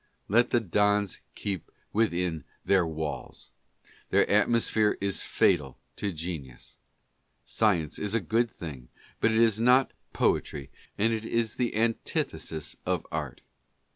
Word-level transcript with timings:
Let 0.27 0.49
the 0.49 0.59
dons 0.59 1.17
then 1.17 1.21
keep 1.35 1.69
within 1.93 2.43
their 2.65 2.87
walls. 2.87 3.51
Their 4.09 4.27
at 4.27 4.47
mosphere 4.49 4.95
is 4.99 5.21
fatal 5.21 5.77
to 5.97 6.11
genius. 6.11 6.79
Science 7.45 7.99
is 7.99 8.15
a 8.15 8.19
good 8.19 8.49
thing, 8.49 8.87
but 9.19 9.29
it 9.29 9.37
is 9.37 9.59
not 9.59 9.93
poetry 10.11 10.71
and 10.97 11.13
it 11.13 11.23
is 11.23 11.53
the 11.53 11.75
antithesis 11.75 12.77
of 12.83 13.05
art. 13.11 13.41